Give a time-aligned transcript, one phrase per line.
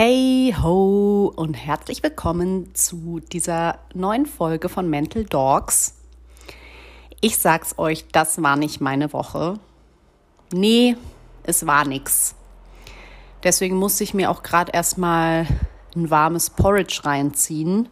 [0.00, 5.96] Hey ho und herzlich willkommen zu dieser neuen Folge von Mental Dogs.
[7.20, 9.58] Ich sag's euch, das war nicht meine Woche.
[10.52, 10.96] Nee,
[11.42, 12.36] es war nix.
[13.42, 15.48] Deswegen musste ich mir auch gerade erstmal
[15.96, 17.88] ein warmes Porridge reinziehen.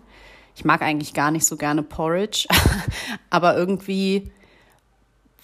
[0.54, 2.46] Ich mag eigentlich gar nicht so gerne Porridge,
[3.30, 4.30] aber irgendwie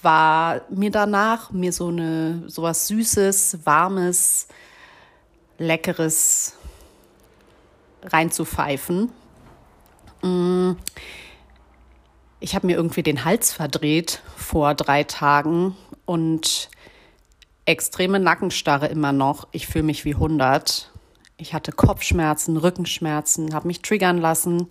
[0.01, 4.47] war mir danach mir so eine sowas süßes, warmes,
[5.63, 6.57] Leckeres
[8.03, 9.11] reinzupfeifen.
[10.23, 10.73] Mm.
[12.41, 16.69] Ich habe mir irgendwie den Hals verdreht vor drei Tagen und
[17.67, 19.47] extreme Nackenstarre immer noch.
[19.53, 20.91] Ich fühle mich wie 100.
[21.37, 24.69] Ich hatte Kopfschmerzen, Rückenschmerzen, habe mich triggern lassen.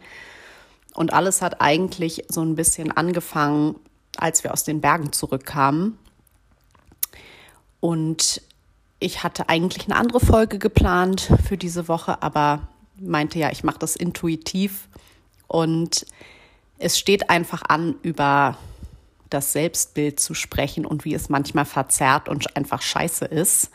[0.93, 3.75] Und alles hat eigentlich so ein bisschen angefangen,
[4.17, 5.97] als wir aus den Bergen zurückkamen.
[7.79, 8.41] Und
[9.01, 13.79] ich hatte eigentlich eine andere Folge geplant für diese Woche, aber meinte ja, ich mache
[13.79, 14.87] das intuitiv
[15.47, 16.05] und
[16.77, 18.57] es steht einfach an, über
[19.31, 23.71] das Selbstbild zu sprechen und wie es manchmal verzerrt und einfach scheiße ist.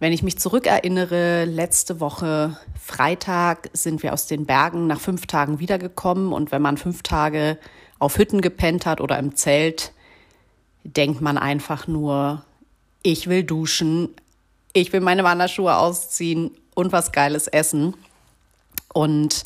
[0.00, 5.60] Wenn ich mich zurückerinnere, letzte Woche Freitag sind wir aus den Bergen nach fünf Tagen
[5.60, 7.58] wiedergekommen und wenn man fünf Tage
[8.00, 9.92] auf Hütten gepennt hat oder im Zelt,
[10.82, 12.44] denkt man einfach nur,
[13.06, 14.08] ich will duschen,
[14.72, 17.94] ich will meine Wanderschuhe ausziehen und was Geiles essen.
[18.92, 19.44] Und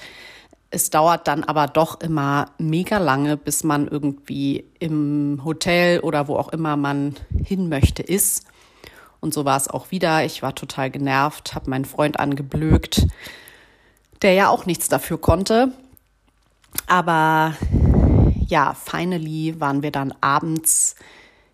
[0.70, 6.36] es dauert dann aber doch immer mega lange, bis man irgendwie im Hotel oder wo
[6.36, 8.46] auch immer man hin möchte ist.
[9.20, 10.24] Und so war es auch wieder.
[10.24, 13.08] Ich war total genervt, habe meinen Freund angeblökt,
[14.22, 15.70] der ja auch nichts dafür konnte.
[16.86, 17.54] Aber
[18.46, 20.96] ja, finally waren wir dann abends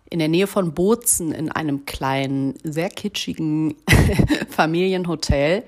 [0.09, 3.75] in der Nähe von Bozen in einem kleinen, sehr kitschigen
[4.49, 5.63] Familienhotel.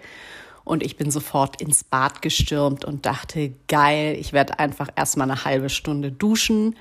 [0.63, 5.43] Und ich bin sofort ins Bad gestürmt und dachte, geil, ich werde einfach erstmal eine
[5.43, 6.75] halbe Stunde duschen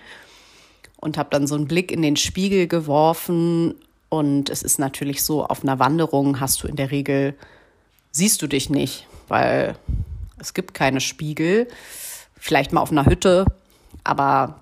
[1.01, 3.75] und habe dann so einen Blick in den Spiegel geworfen.
[4.09, 7.35] Und es ist natürlich so, auf einer Wanderung hast du in der Regel,
[8.11, 9.75] siehst du dich nicht, weil
[10.39, 11.69] es gibt keine Spiegel.
[12.37, 13.47] Vielleicht mal auf einer Hütte,
[14.05, 14.61] aber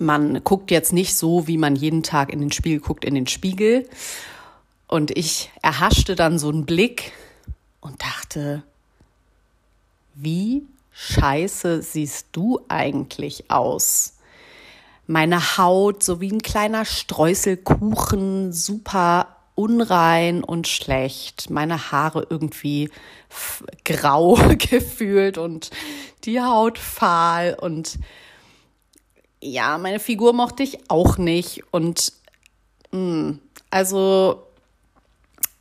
[0.00, 3.26] man guckt jetzt nicht so, wie man jeden Tag in den Spiegel guckt, in den
[3.26, 3.88] Spiegel.
[4.88, 7.12] Und ich erhaschte dann so einen Blick
[7.80, 8.62] und dachte,
[10.14, 10.62] wie
[10.92, 14.14] scheiße siehst du eigentlich aus?
[15.06, 21.50] Meine Haut, so wie ein kleiner Streuselkuchen, super unrein und schlecht.
[21.50, 22.90] Meine Haare irgendwie
[23.84, 25.70] grau gefühlt und
[26.24, 27.98] die Haut fahl und
[29.40, 31.62] ja, meine Figur mochte ich auch nicht.
[31.70, 32.12] Und
[32.92, 33.38] mh, hm,
[33.70, 34.46] also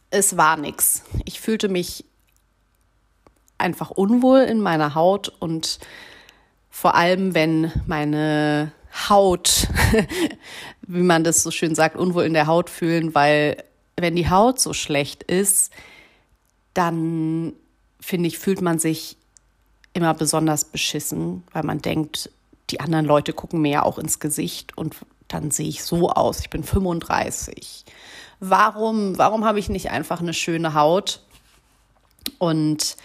[0.10, 1.04] es war nix.
[1.26, 2.06] Ich fühlte mich
[3.58, 5.80] einfach unwohl in meiner Haut und
[6.70, 8.72] vor allem, wenn meine
[9.10, 9.68] Haut,
[10.88, 13.64] wie man das so schön sagt, unwohl in der Haut fühlen, weil
[13.98, 15.72] wenn die Haut so schlecht ist,
[16.74, 17.54] dann
[18.00, 19.18] finde ich, fühlt man sich
[19.94, 22.30] immer besonders beschissen, weil man denkt,
[22.70, 24.96] die anderen Leute gucken mir ja auch ins Gesicht und
[25.28, 26.40] dann sehe ich so aus.
[26.40, 27.86] Ich bin 35.
[28.40, 31.22] Warum, warum habe ich nicht einfach eine schöne Haut?
[32.38, 32.98] Und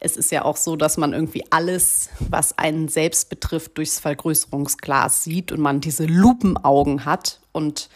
[0.00, 5.22] es ist ja auch so, dass man irgendwie alles, was einen selbst betrifft, durchs Vergrößerungsglas
[5.22, 7.88] sieht und man diese Lupenaugen hat und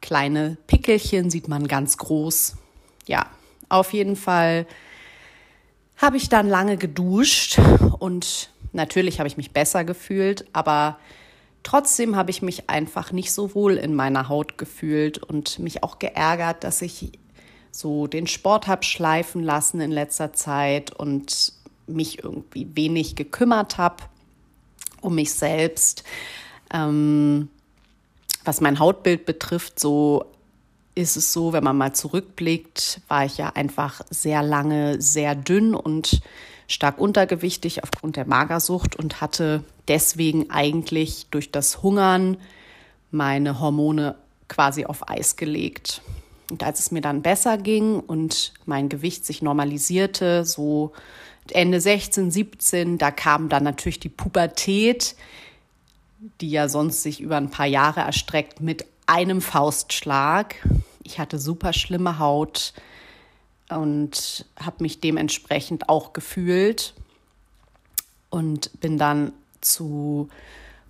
[0.00, 2.56] kleine Pickelchen sieht man ganz groß.
[3.06, 3.26] Ja,
[3.68, 4.66] auf jeden Fall
[5.96, 7.58] habe ich dann lange geduscht
[7.98, 10.98] und Natürlich habe ich mich besser gefühlt, aber
[11.62, 15.98] trotzdem habe ich mich einfach nicht so wohl in meiner Haut gefühlt und mich auch
[15.98, 17.12] geärgert, dass ich
[17.70, 21.54] so den Sport habe schleifen lassen in letzter Zeit und
[21.86, 24.04] mich irgendwie wenig gekümmert habe
[25.00, 26.04] um mich selbst.
[26.72, 27.48] Ähm,
[28.44, 30.26] was mein Hautbild betrifft, so
[30.96, 35.74] ist es so, wenn man mal zurückblickt, war ich ja einfach sehr lange sehr dünn
[35.74, 36.22] und
[36.66, 42.38] stark untergewichtig aufgrund der Magersucht und hatte deswegen eigentlich durch das Hungern
[43.10, 44.16] meine Hormone
[44.48, 46.00] quasi auf Eis gelegt.
[46.50, 50.92] Und als es mir dann besser ging und mein Gewicht sich normalisierte, so
[51.50, 55.14] Ende 16, 17, da kam dann natürlich die Pubertät,
[56.40, 60.56] die ja sonst sich über ein paar Jahre erstreckt, mit einem Faustschlag.
[61.02, 62.74] Ich hatte super schlimme Haut,
[63.68, 66.94] und habe mich dementsprechend auch gefühlt
[68.30, 70.28] und bin dann zu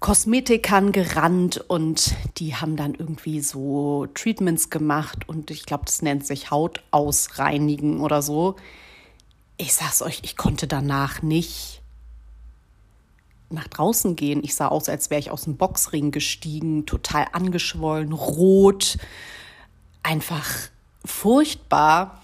[0.00, 6.26] Kosmetikern gerannt und die haben dann irgendwie so Treatments gemacht und ich glaube, das nennt
[6.26, 8.56] sich Hautausreinigen oder so.
[9.56, 11.80] Ich sag's euch, ich konnte danach nicht
[13.50, 14.42] nach draußen gehen.
[14.42, 18.98] Ich sah aus, als wäre ich aus dem Boxring gestiegen, total angeschwollen, rot,
[20.02, 20.46] einfach
[21.04, 22.22] furchtbar.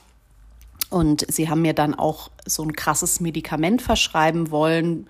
[0.91, 5.09] Und sie haben mir dann auch so ein krasses Medikament verschreiben wollen,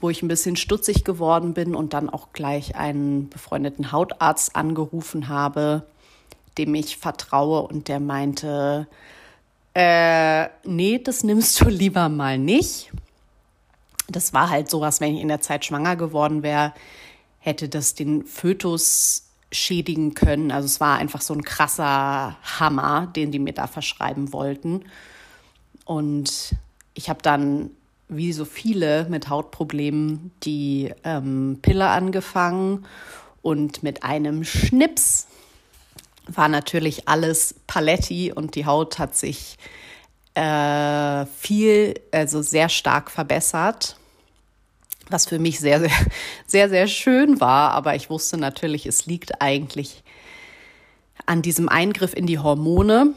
[0.00, 5.28] wo ich ein bisschen stutzig geworden bin und dann auch gleich einen befreundeten Hautarzt angerufen
[5.28, 5.86] habe,
[6.58, 8.88] dem ich vertraue und der meinte,
[9.74, 12.90] äh, nee, das nimmst du lieber mal nicht.
[14.10, 16.72] Das war halt sowas, wenn ich in der Zeit schwanger geworden wäre,
[17.38, 20.50] hätte das den Fötus schädigen können.
[20.50, 24.84] Also es war einfach so ein krasser Hammer, den die mir da verschreiben wollten.
[25.84, 26.54] Und
[26.94, 27.70] ich habe dann
[28.08, 32.86] wie so viele mit Hautproblemen die ähm, Pille angefangen
[33.40, 35.28] und mit einem Schnips
[36.26, 39.56] war natürlich alles Paletti und die Haut hat sich
[40.34, 43.96] äh, viel, also sehr stark verbessert,
[45.10, 45.90] was für mich sehr, sehr,
[46.46, 47.72] sehr, sehr schön war.
[47.72, 50.02] Aber ich wusste natürlich, es liegt eigentlich
[51.26, 53.14] an diesem Eingriff in die Hormone.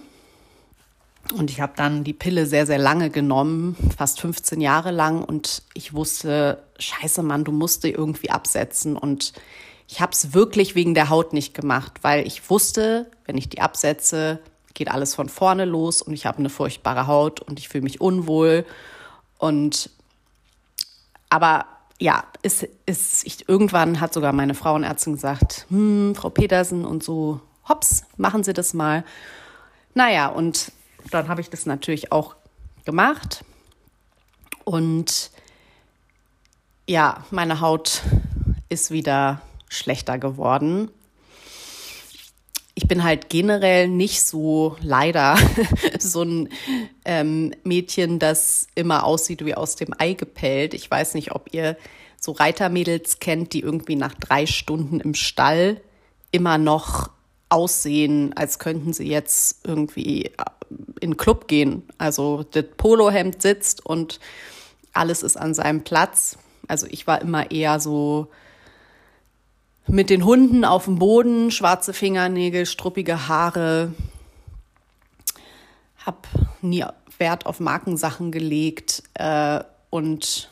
[1.34, 5.24] Und ich habe dann die Pille sehr, sehr lange genommen, fast 15 Jahre lang.
[5.24, 8.98] Und ich wusste, scheiße Mann, du musst die irgendwie absetzen.
[8.98, 9.34] Und
[9.88, 13.62] ich habe es wirklich wegen der Haut nicht gemacht, weil ich wusste, wenn ich die
[13.62, 14.40] absetze,
[14.74, 18.02] geht alles von vorne los und ich habe eine furchtbare Haut und ich fühle mich
[18.02, 18.66] unwohl.
[19.38, 19.90] Und
[21.30, 21.66] aber
[22.00, 27.40] ja, ist, ist, ich, irgendwann hat sogar meine Frauenärztin gesagt, hm, Frau Petersen und so,
[27.68, 29.04] hops, machen Sie das mal.
[29.94, 30.72] Naja, und
[31.12, 32.36] dann habe ich das natürlich auch
[32.86, 33.46] gemacht.
[34.64, 35.32] Und
[36.88, 38.02] ja, meine Haut
[38.70, 40.90] ist wieder schlechter geworden.
[42.76, 45.38] Ich bin halt generell nicht so leider
[46.00, 46.50] so ein
[47.06, 50.74] ähm, Mädchen, das immer aussieht wie aus dem Ei gepellt.
[50.74, 51.78] Ich weiß nicht, ob ihr
[52.20, 55.82] so Reitermädels kennt, die irgendwie nach drei Stunden im Stall
[56.32, 57.12] immer noch
[57.50, 60.32] aussehen, als könnten sie jetzt irgendwie äh,
[61.00, 61.84] in den Club gehen.
[62.00, 64.20] Also das Polohemd sitzt und
[64.94, 66.38] alles ist an seinem Platz.
[66.68, 68.30] Also ich war immer eher so
[69.88, 73.94] mit den Hunden auf dem Boden, schwarze Fingernägel, struppige Haare.
[76.06, 76.28] Hab
[76.62, 76.86] nie
[77.18, 79.60] Wert auf Markensachen gelegt äh,
[79.90, 80.50] und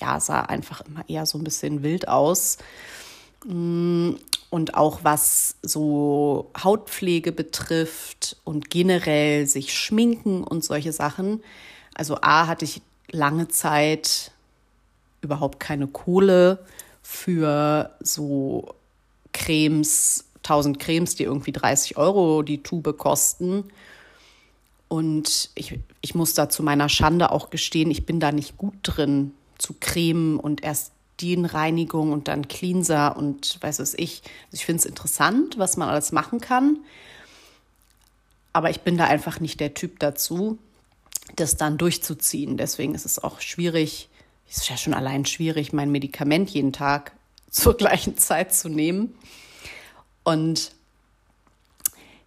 [0.00, 2.58] ja, sah einfach immer eher so ein bisschen wild aus.
[3.44, 4.12] Mm,
[4.50, 11.42] und auch was so Hautpflege betrifft und generell sich schminken und solche Sachen.
[11.94, 12.80] Also A hatte ich
[13.10, 14.30] lange Zeit
[15.20, 16.64] überhaupt keine Kohle
[17.10, 18.74] für so
[19.32, 23.64] Cremes, 1000 Cremes, die irgendwie 30 Euro die Tube kosten.
[24.88, 28.74] Und ich, ich muss da zu meiner Schande auch gestehen, ich bin da nicht gut
[28.82, 34.20] drin zu cremen und erst Reinigung und dann Cleanser und weiß was ich.
[34.46, 36.76] Also ich finde es interessant, was man alles machen kann.
[38.52, 40.58] Aber ich bin da einfach nicht der Typ dazu,
[41.36, 42.58] das dann durchzuziehen.
[42.58, 44.10] Deswegen ist es auch schwierig,
[44.48, 47.12] ist ja schon allein schwierig, mein Medikament jeden Tag
[47.50, 49.14] zur gleichen Zeit zu nehmen.
[50.24, 50.72] Und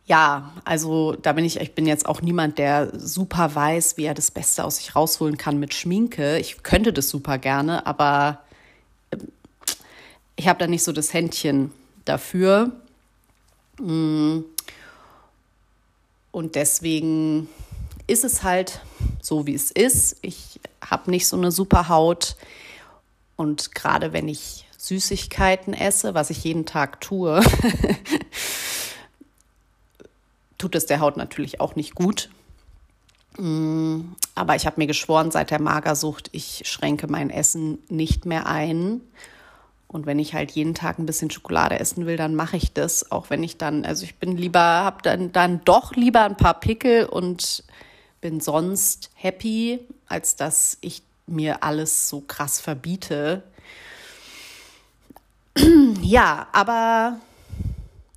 [0.06, 4.14] ja, also da bin ich, ich bin jetzt auch niemand, der super weiß, wie er
[4.14, 6.38] das Beste aus sich rausholen kann mit Schminke.
[6.40, 8.42] Ich könnte das super gerne, aber
[10.36, 11.72] ich habe da nicht so das Händchen
[12.04, 12.72] dafür.
[13.80, 14.40] Mm.
[16.32, 17.48] Und deswegen
[18.08, 18.82] ist es halt
[19.22, 20.18] so, wie es ist.
[20.22, 20.60] Ich
[20.92, 22.36] habe nicht so eine super Haut.
[23.36, 27.42] Und gerade wenn ich Süßigkeiten esse, was ich jeden Tag tue,
[30.58, 32.30] tut es der Haut natürlich auch nicht gut.
[33.38, 34.02] Mm.
[34.36, 39.02] Aber ich habe mir geschworen, seit der Magersucht, ich schränke mein Essen nicht mehr ein
[39.92, 43.12] und wenn ich halt jeden Tag ein bisschen Schokolade essen will, dann mache ich das.
[43.12, 46.62] Auch wenn ich dann, also ich bin lieber, habe dann, dann doch lieber ein paar
[46.62, 47.66] Pickel und
[48.22, 53.44] bin sonst happy, als dass ich mir alles so krass verbiete.
[56.02, 57.20] Ja, aber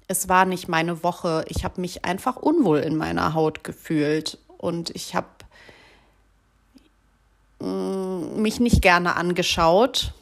[0.08, 1.44] es war nicht meine Woche.
[1.48, 5.28] Ich habe mich einfach unwohl in meiner Haut gefühlt und ich habe
[7.60, 10.12] mm, mich nicht gerne angeschaut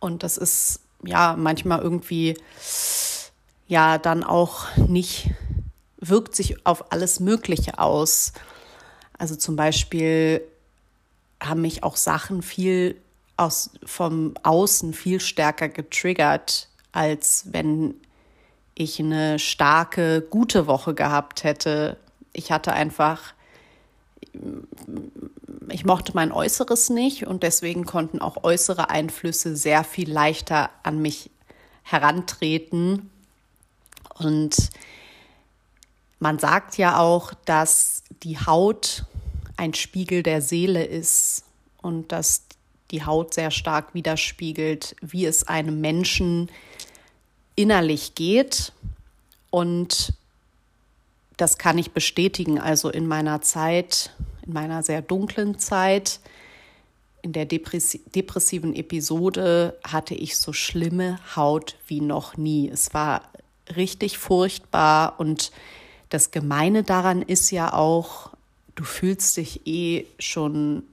[0.00, 2.36] und das ist ja manchmal irgendwie
[3.68, 5.30] ja dann auch nicht,
[6.08, 8.32] wirkt sich auf alles Mögliche aus.
[9.18, 10.42] Also zum Beispiel
[11.42, 12.96] haben mich auch Sachen viel
[13.36, 17.94] aus, vom Außen viel stärker getriggert, als wenn
[18.74, 21.96] ich eine starke, gute Woche gehabt hätte.
[22.32, 23.34] Ich hatte einfach,
[25.70, 31.00] ich mochte mein Äußeres nicht und deswegen konnten auch äußere Einflüsse sehr viel leichter an
[31.00, 31.30] mich
[31.82, 33.10] herantreten.
[34.18, 34.70] Und
[36.18, 39.04] man sagt ja auch, dass die Haut
[39.56, 41.44] ein Spiegel der Seele ist
[41.82, 42.44] und dass
[42.90, 46.50] die Haut sehr stark widerspiegelt, wie es einem Menschen
[47.54, 48.72] innerlich geht.
[49.50, 50.12] Und
[51.36, 52.60] das kann ich bestätigen.
[52.60, 54.14] Also in meiner Zeit,
[54.46, 56.20] in meiner sehr dunklen Zeit,
[57.22, 62.68] in der depressiven Episode hatte ich so schlimme Haut wie noch nie.
[62.68, 63.22] Es war
[63.74, 65.50] richtig furchtbar und
[66.08, 68.30] das Gemeine daran ist ja auch,
[68.74, 70.84] du fühlst dich eh schon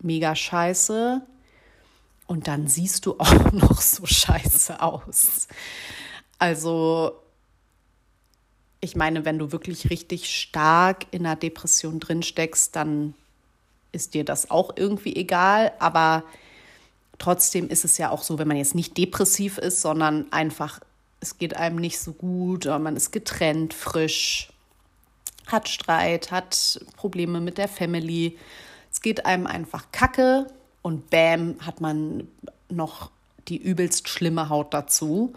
[0.00, 1.22] mega scheiße
[2.26, 5.48] und dann siehst du auch noch so scheiße aus.
[6.38, 7.12] Also,
[8.80, 13.14] ich meine, wenn du wirklich richtig stark in einer Depression drin steckst, dann
[13.92, 16.24] ist dir das auch irgendwie egal, aber
[17.18, 20.80] trotzdem ist es ja auch so, wenn man jetzt nicht depressiv ist, sondern einfach
[21.24, 24.50] es geht einem nicht so gut, oder man ist getrennt, frisch,
[25.46, 28.38] hat Streit, hat Probleme mit der Family.
[28.92, 30.46] Es geht einem einfach kacke
[30.82, 32.28] und bam, hat man
[32.68, 33.10] noch
[33.48, 35.32] die übelst schlimme Haut dazu.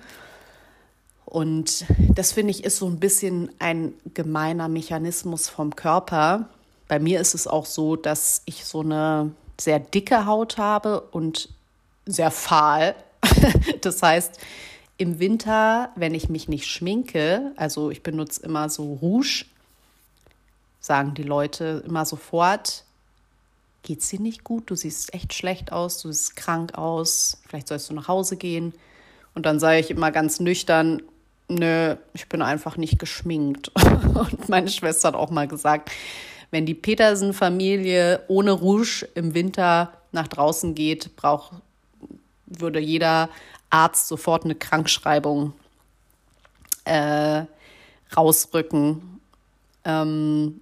[1.26, 6.50] Und das finde ich ist so ein bisschen ein gemeiner Mechanismus vom Körper.
[6.90, 11.50] Bei mir ist es auch so, dass ich so eine sehr dicke Haut habe und
[12.06, 12.94] sehr fahl.
[13.82, 14.40] das heißt,
[14.98, 19.46] im Winter, wenn ich mich nicht schminke, also ich benutze immer so Rouge,
[20.80, 22.84] sagen die Leute immer sofort,
[23.84, 27.90] geht's dir nicht gut, du siehst echt schlecht aus, du siehst krank aus, vielleicht sollst
[27.90, 28.74] du nach Hause gehen.
[29.34, 31.04] Und dann sage ich immer ganz nüchtern,
[31.48, 33.72] nö, ich bin einfach nicht geschminkt.
[33.76, 35.92] Und meine Schwester hat auch mal gesagt,
[36.50, 41.54] wenn die Petersen-Familie ohne Rouge im Winter nach draußen geht, braucht,
[42.46, 43.30] würde jeder
[43.70, 45.54] Arzt sofort eine Krankschreibung
[46.86, 47.44] äh,
[48.16, 49.20] rausrücken.
[49.84, 50.62] Ähm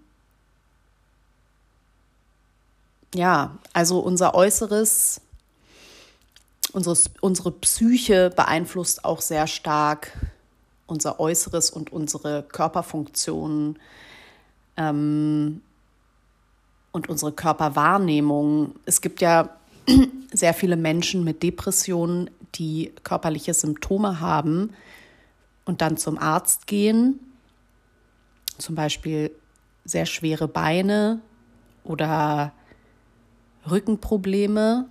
[3.14, 5.22] ja, also unser Äußeres,
[6.74, 10.12] unsere, unsere Psyche beeinflusst auch sehr stark
[10.88, 13.80] unser Äußeres und unsere Körperfunktionen
[14.78, 15.62] ähm,
[16.92, 18.76] und unsere Körperwahrnehmung.
[18.86, 19.58] Es gibt ja
[20.34, 24.72] sehr viele Menschen mit Depressionen, die körperliche Symptome haben
[25.65, 27.20] und dann zum Arzt gehen,
[28.58, 29.32] zum Beispiel
[29.84, 31.22] sehr schwere Beine
[31.84, 32.54] oder
[33.70, 34.86] Rückenprobleme.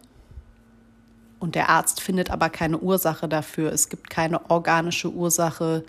[1.40, 3.72] Und der Arzt findet aber keine Ursache dafür.
[3.72, 5.84] Es gibt keine organische Ursache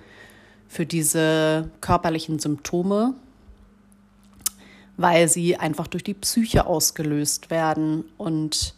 [0.67, 3.13] für diese körperlichen Symptome,
[4.97, 8.05] weil sie einfach durch die Psyche ausgelöst werden.
[8.17, 8.74] Und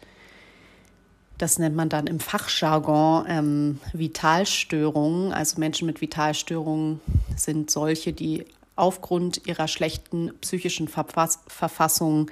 [1.38, 5.32] das nennt man dann im Fachjargon ähm, Vitalstörungen.
[5.34, 7.00] Also Menschen mit Vitalstörungen
[7.36, 12.32] sind solche, die aufgrund ihrer schlechten psychischen Verfass Verfassung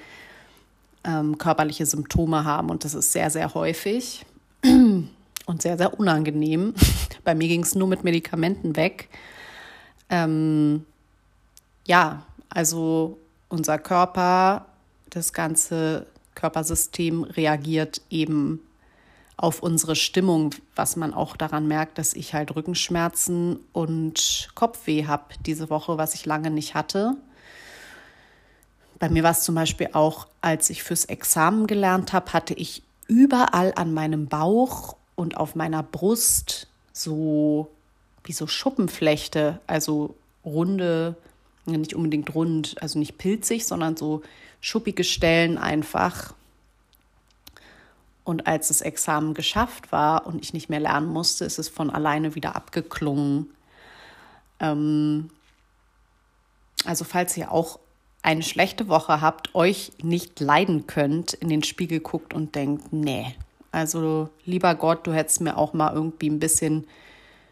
[1.04, 2.70] ähm, körperliche Symptome haben.
[2.70, 4.26] Und das ist sehr, sehr häufig
[4.66, 6.74] und sehr, sehr unangenehm.
[7.24, 9.10] Bei mir ging es nur mit Medikamenten weg.
[10.10, 10.86] Ähm,
[11.86, 13.18] ja, also
[13.50, 14.66] unser Körper,
[15.10, 18.62] das ganze Körpersystem reagiert eben
[19.38, 25.34] auf unsere Stimmung, was man auch daran merkt, dass ich halt Rückenschmerzen und Kopfweh habe
[25.46, 27.15] diese Woche, was ich lange nicht hatte.
[28.98, 32.82] Bei mir war es zum Beispiel auch, als ich fürs Examen gelernt habe, hatte ich
[33.08, 37.70] überall an meinem Bauch und auf meiner Brust so
[38.24, 41.15] wie so Schuppenflechte, also runde,
[41.65, 44.22] nicht unbedingt rund, also nicht pilzig, sondern so
[44.62, 46.34] schuppige Stellen einfach.
[48.25, 51.89] Und als das Examen geschafft war und ich nicht mehr lernen musste, ist es von
[51.89, 53.51] alleine wieder abgeklungen.
[54.60, 55.29] Ähm
[56.86, 57.79] also falls ihr auch
[58.22, 63.36] eine schlechte Woche habt, euch nicht leiden könnt, in den Spiegel guckt und denkt, nee,
[63.72, 66.88] also lieber Gott, du hättest mir auch mal irgendwie ein bisschen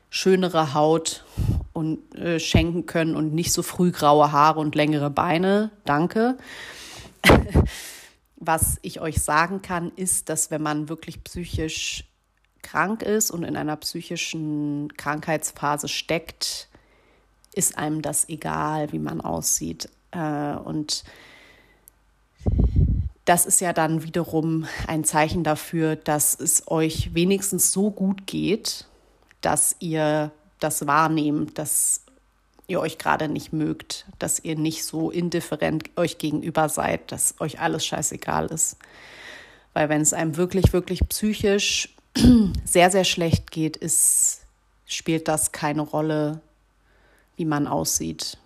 [0.10, 1.26] schönere Haut
[1.74, 5.72] und äh, schenken können und nicht so früh graue Haare und längere Beine.
[5.86, 6.38] Danke.
[8.46, 12.04] Was ich euch sagen kann, ist, dass wenn man wirklich psychisch
[12.62, 16.68] krank ist und in einer psychischen Krankheitsphase steckt,
[17.54, 19.90] ist einem das egal, wie man aussieht.
[20.12, 21.04] Äh, und
[23.26, 28.88] das ist ja dann wiederum ein Zeichen dafür, dass es euch wenigstens so gut geht,
[29.42, 32.03] dass ihr das wahrnehmt, dass
[32.68, 37.60] ihr euch gerade nicht mögt, dass ihr nicht so indifferent euch gegenüber seid, dass euch
[37.60, 38.78] alles scheißegal ist.
[39.74, 41.94] Weil wenn es einem wirklich, wirklich psychisch
[42.66, 44.42] sehr, sehr schlecht geht, ist,
[44.86, 46.42] spielt das keine Rolle,
[47.36, 48.38] wie man aussieht.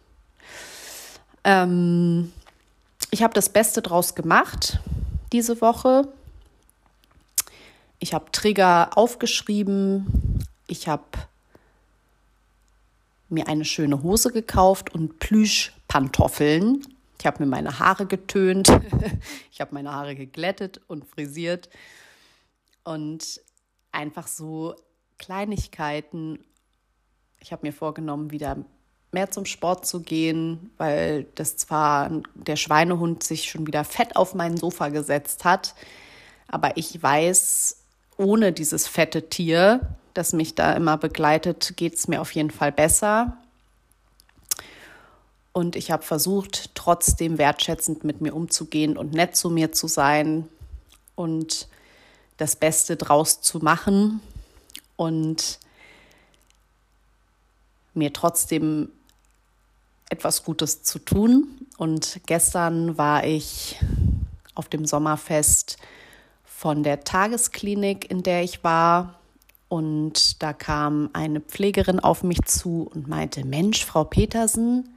[1.43, 2.31] Ähm,
[3.11, 4.79] ich habe das Beste draus gemacht
[5.31, 6.07] diese Woche.
[7.99, 10.45] Ich habe Trigger aufgeschrieben.
[10.67, 11.03] Ich habe
[13.29, 16.81] mir eine schöne Hose gekauft und Plüschpantoffeln.
[17.19, 18.69] Ich habe mir meine Haare getönt.
[19.51, 21.69] ich habe meine Haare geglättet und frisiert.
[22.83, 23.41] Und
[23.91, 24.75] einfach so
[25.17, 26.39] Kleinigkeiten.
[27.39, 28.57] Ich habe mir vorgenommen, wieder
[29.11, 34.35] mehr zum Sport zu gehen, weil das zwar der Schweinehund sich schon wieder fett auf
[34.35, 35.75] mein Sofa gesetzt hat,
[36.47, 37.83] aber ich weiß,
[38.17, 42.71] ohne dieses fette Tier, das mich da immer begleitet, geht es mir auf jeden Fall
[42.71, 43.37] besser.
[45.53, 50.47] Und ich habe versucht, trotzdem wertschätzend mit mir umzugehen und nett zu mir zu sein
[51.15, 51.67] und
[52.37, 54.21] das Beste draus zu machen
[54.95, 55.59] und
[57.95, 58.89] mir trotzdem
[60.09, 61.47] etwas Gutes zu tun.
[61.77, 63.79] Und gestern war ich
[64.55, 65.77] auf dem Sommerfest
[66.45, 69.15] von der Tagesklinik, in der ich war.
[69.69, 74.89] Und da kam eine Pflegerin auf mich zu und meinte, Mensch, Frau Petersen,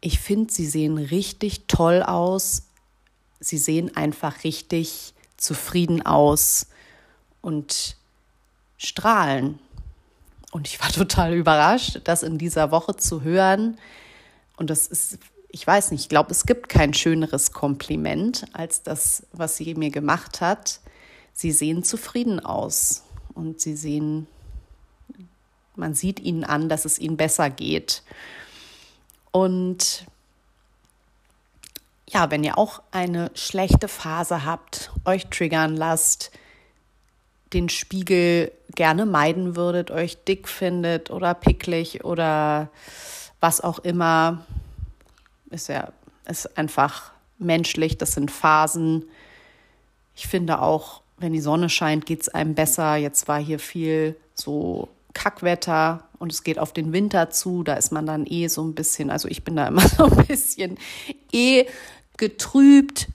[0.00, 2.68] ich finde, Sie sehen richtig toll aus.
[3.40, 6.68] Sie sehen einfach richtig zufrieden aus
[7.40, 7.96] und
[8.76, 9.58] strahlen.
[10.52, 13.78] Und ich war total überrascht, das in dieser Woche zu hören.
[14.56, 19.26] Und das ist, ich weiß nicht, ich glaube, es gibt kein schöneres Kompliment als das,
[19.32, 20.80] was sie mir gemacht hat.
[21.32, 23.02] Sie sehen zufrieden aus
[23.38, 24.26] und sie sehen,
[25.76, 28.02] man sieht ihnen an, dass es ihnen besser geht.
[29.30, 30.06] Und
[32.08, 36.32] ja, wenn ihr auch eine schlechte Phase habt, euch triggern lasst,
[37.52, 42.70] den Spiegel gerne meiden würdet, euch dick findet oder picklig oder
[43.40, 44.44] was auch immer,
[45.50, 45.92] ist ja
[46.26, 49.04] ist einfach menschlich, das sind Phasen.
[50.14, 52.96] Ich finde auch, wenn die Sonne scheint, geht es einem besser.
[52.96, 57.62] Jetzt war hier viel so Kackwetter und es geht auf den Winter zu.
[57.62, 60.26] Da ist man dann eh so ein bisschen, also ich bin da immer so ein
[60.26, 60.78] bisschen
[61.32, 61.66] eh
[62.16, 63.08] getrübt,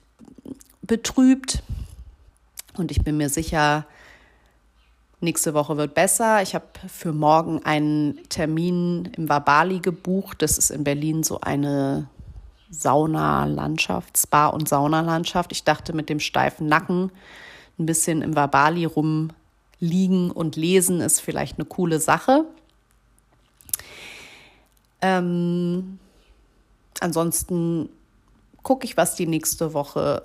[0.82, 1.62] betrübt.
[2.76, 3.86] Und ich bin mir sicher,
[5.24, 6.42] Nächste Woche wird besser.
[6.42, 10.42] Ich habe für morgen einen Termin im Wabali gebucht.
[10.42, 12.08] Das ist in Berlin so eine
[12.68, 15.50] Saunalandschaft, Spa- und Saunalandschaft.
[15.52, 17.10] Ich dachte, mit dem steifen Nacken
[17.78, 22.44] ein bisschen im Wabali rumliegen und lesen ist vielleicht eine coole Sache.
[25.00, 25.98] Ähm,
[27.00, 27.88] ansonsten
[28.62, 30.22] gucke ich, was die nächste Woche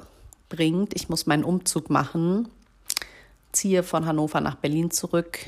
[0.49, 0.95] bringt.
[0.95, 2.47] Ich muss meinen Umzug machen
[3.51, 5.39] ziehe von Hannover nach Berlin zurück.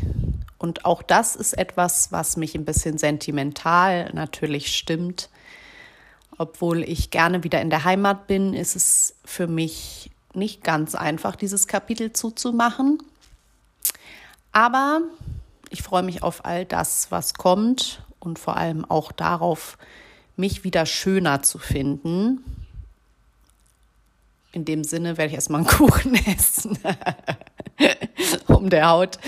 [0.57, 5.29] Und auch das ist etwas, was mich ein bisschen sentimental natürlich stimmt.
[6.37, 11.35] Obwohl ich gerne wieder in der Heimat bin, ist es für mich nicht ganz einfach,
[11.35, 13.01] dieses Kapitel zuzumachen.
[14.51, 15.01] Aber
[15.69, 19.77] ich freue mich auf all das, was kommt und vor allem auch darauf,
[20.35, 22.43] mich wieder schöner zu finden.
[24.51, 26.77] In dem Sinne werde ich erstmal einen Kuchen essen.
[28.47, 29.19] um der Haut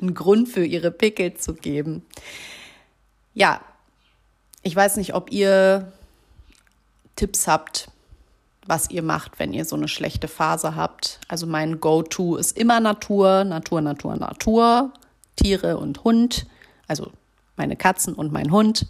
[0.00, 2.02] einen Grund für ihre Pickel zu geben.
[3.34, 3.60] Ja,
[4.62, 5.92] ich weiß nicht, ob ihr
[7.16, 7.90] Tipps habt,
[8.68, 11.20] was ihr macht, wenn ihr so eine schlechte Phase habt.
[11.26, 14.92] Also mein Go-To ist immer Natur, Natur, Natur, Natur,
[15.36, 16.46] Tiere und Hund,
[16.86, 17.10] also
[17.56, 18.86] meine Katzen und mein Hund.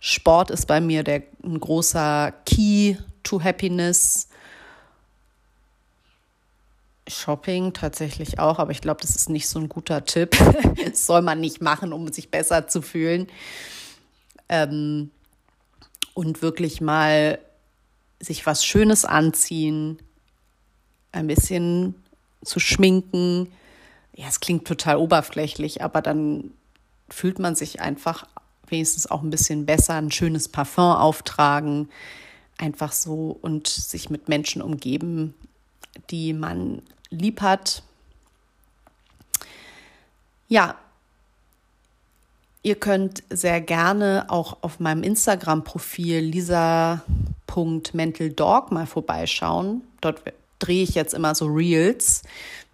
[0.00, 4.28] Sport ist bei mir der ein großer Key to Happiness.
[7.06, 10.34] Shopping tatsächlich auch, aber ich glaube, das ist nicht so ein guter Tipp.
[10.86, 13.26] das soll man nicht machen, um sich besser zu fühlen.
[14.48, 15.10] Ähm,
[16.14, 17.38] und wirklich mal
[18.22, 19.98] sich was Schönes anziehen,
[21.10, 21.94] ein bisschen
[22.44, 23.52] zu schminken.
[24.14, 26.52] Ja, es klingt total oberflächlich, aber dann
[27.08, 28.26] fühlt man sich einfach
[28.68, 31.88] wenigstens auch ein bisschen besser, ein schönes Parfum auftragen,
[32.58, 35.34] einfach so und sich mit Menschen umgeben,
[36.10, 37.82] die man lieb hat.
[40.48, 40.76] Ja,
[42.62, 47.02] ihr könnt sehr gerne auch auf meinem Instagram-Profil lisa.
[47.52, 49.82] lisa.mentaldog mal vorbeischauen.
[50.00, 50.22] Dort
[50.58, 52.22] drehe ich jetzt immer so Reels,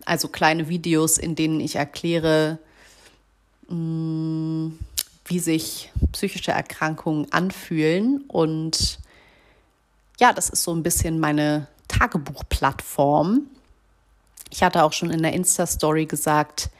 [0.05, 2.59] also kleine Videos, in denen ich erkläre,
[3.69, 4.69] mm,
[5.25, 8.25] wie sich psychische Erkrankungen anfühlen.
[8.29, 8.99] Und
[10.19, 13.47] ja, das ist so ein bisschen meine Tagebuchplattform.
[14.51, 16.71] Ich hatte auch schon in der Insta-Story gesagt,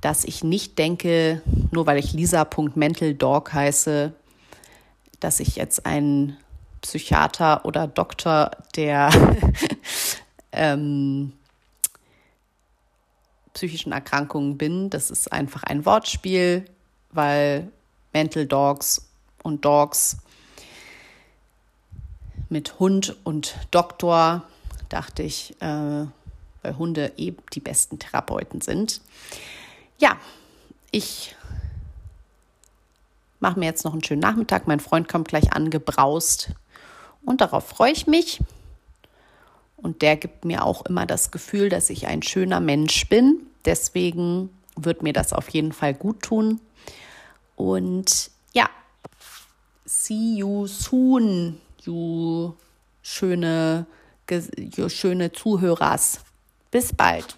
[0.00, 4.12] dass ich nicht denke, nur weil ich lisa.mentaldog heiße,
[5.20, 6.36] dass ich jetzt ein
[6.80, 9.10] Psychiater oder Doktor der
[10.52, 11.32] ähm,
[13.52, 14.90] psychischen Erkrankungen bin.
[14.90, 16.64] Das ist einfach ein Wortspiel,
[17.10, 17.68] weil
[18.12, 19.08] Mental Dogs
[19.42, 20.18] und Dogs
[22.48, 24.44] mit Hund und Doktor
[24.88, 26.06] dachte ich, äh,
[26.62, 29.00] weil Hunde eben die besten Therapeuten sind.
[29.98, 30.16] Ja,
[30.92, 31.34] ich
[33.40, 34.68] mache mir jetzt noch einen schönen Nachmittag.
[34.68, 36.50] Mein Freund kommt gleich angebraust
[37.24, 38.40] und darauf freue ich mich.
[39.76, 43.46] Und der gibt mir auch immer das Gefühl, dass ich ein schöner Mensch bin.
[43.64, 46.60] Deswegen wird mir das auf jeden Fall gut tun.
[47.56, 48.68] Und ja,
[49.84, 52.54] see you soon, you
[53.02, 53.86] schöne,
[54.28, 56.20] you schöne Zuhörers.
[56.70, 57.37] Bis bald.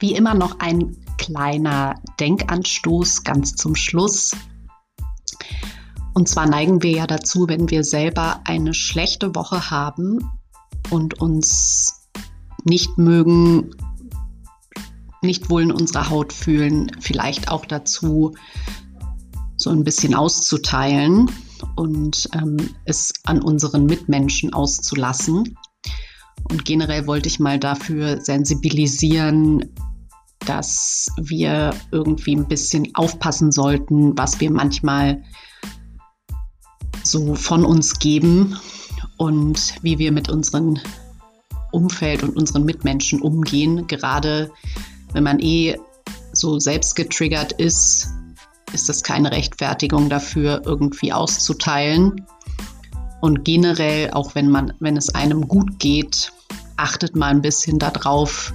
[0.00, 4.32] Wie immer noch ein kleiner Denkanstoß ganz zum Schluss.
[6.14, 10.18] Und zwar neigen wir ja dazu, wenn wir selber eine schlechte Woche haben
[10.90, 12.08] und uns
[12.64, 13.70] nicht mögen,
[15.22, 18.34] nicht wohl in unserer Haut fühlen, vielleicht auch dazu,
[19.56, 21.30] so ein bisschen auszuteilen
[21.76, 25.56] und ähm, es an unseren Mitmenschen auszulassen.
[26.44, 29.74] Und generell wollte ich mal dafür sensibilisieren,
[30.46, 35.22] dass wir irgendwie ein bisschen aufpassen sollten, was wir manchmal
[37.02, 38.56] so von uns geben
[39.16, 40.78] und wie wir mit unserem
[41.72, 43.86] Umfeld und unseren Mitmenschen umgehen.
[43.86, 44.50] Gerade
[45.12, 45.78] wenn man eh
[46.32, 48.08] so selbst getriggert ist,
[48.72, 52.26] ist das keine Rechtfertigung dafür, irgendwie auszuteilen.
[53.20, 56.32] Und generell, auch wenn man, wenn es einem gut geht,
[56.76, 58.54] achtet mal ein bisschen darauf,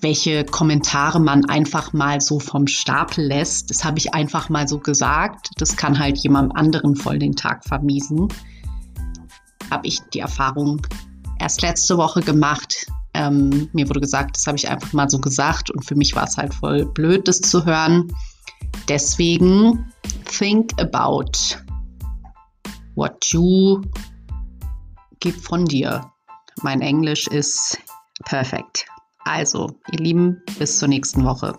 [0.00, 3.70] welche Kommentare man einfach mal so vom Stapel lässt.
[3.70, 5.50] Das habe ich einfach mal so gesagt.
[5.58, 8.28] Das kann halt jemand anderen voll den Tag vermiesen.
[9.70, 10.86] Habe ich die Erfahrung
[11.38, 12.86] erst letzte Woche gemacht.
[13.14, 16.24] Ähm, mir wurde gesagt, das habe ich einfach mal so gesagt und für mich war
[16.24, 18.12] es halt voll blöd, das zu hören.
[18.88, 19.90] Deswegen
[20.26, 21.32] think about
[22.94, 23.80] what you
[25.20, 26.12] give von dir.
[26.62, 27.78] Mein Englisch ist
[28.24, 28.86] perfekt.
[29.26, 31.58] Also, ihr Lieben, bis zur nächsten Woche.